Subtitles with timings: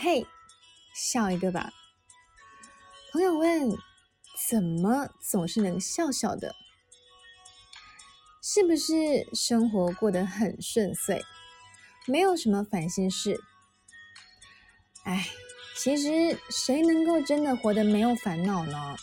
[0.00, 0.24] 嘿，
[0.94, 1.72] 笑一个吧。
[3.10, 3.76] 朋友问：
[4.48, 6.54] 怎么总是能笑笑的？
[8.40, 11.20] 是不是生活过得很顺遂，
[12.06, 13.42] 没有什么烦心事？
[15.02, 15.26] 哎，
[15.74, 18.96] 其实谁能够真的活得没有烦恼呢？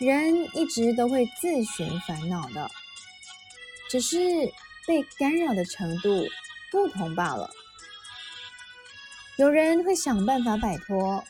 [0.00, 2.70] 人一直都会自寻烦恼的，
[3.90, 4.16] 只是
[4.86, 6.24] 被干扰的程度
[6.72, 7.50] 不同罢了。
[9.38, 11.22] 有人会想办法摆脱，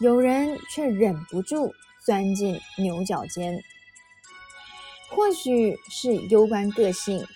[0.00, 3.60] 有人却忍不住钻进牛角尖。
[5.10, 7.26] 或许是攸关个性，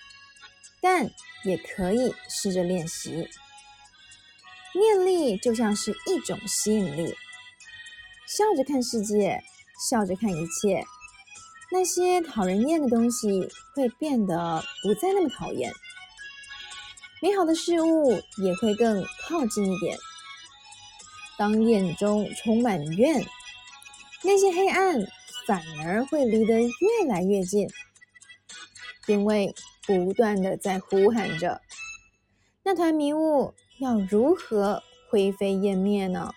[0.81, 1.09] 但
[1.43, 3.27] 也可以试着练习。
[4.73, 7.13] 念力就像是一种吸引力，
[8.27, 9.41] 笑着看世界。
[9.89, 10.85] 笑着看一切，
[11.71, 15.73] 那些讨人厌的东西会变得不再那么讨厌，
[17.21, 19.95] 美好的事物也会更靠近一点。
[21.37, 23.23] 当眼中充满怨，
[24.23, 24.95] 那些黑暗
[25.45, 27.69] 反而会离得越来越近，
[29.05, 29.53] 因为
[29.85, 31.61] 不断的在呼喊着，
[32.63, 36.31] 那团迷雾要如何灰飞烟灭呢？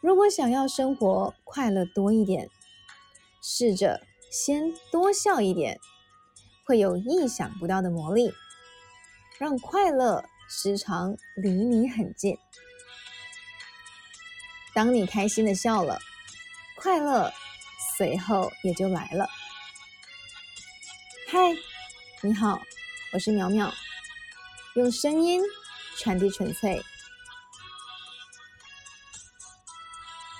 [0.00, 2.48] 如果想要生活快乐多一点，
[3.42, 5.78] 试着先多笑一点，
[6.64, 8.32] 会有意想不到的魔力，
[9.38, 12.36] 让快乐时常离你很近。
[14.74, 15.98] 当你开心的笑了，
[16.76, 17.32] 快乐
[17.96, 19.28] 随后也就来了。
[21.28, 21.38] 嗨，
[22.20, 22.60] 你好，
[23.12, 23.72] 我是苗苗，
[24.74, 25.40] 用声音
[25.98, 26.82] 传递纯粹。